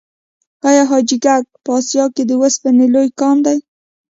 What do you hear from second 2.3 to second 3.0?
وسپنې